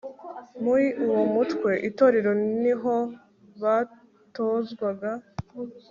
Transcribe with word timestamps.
muri 0.63 0.85
uwo 1.05 1.23
mutwe 1.35 1.71
itorero 1.89 2.31
ni 2.61 2.73
ho 2.81 2.95
batozwaga 3.61 5.11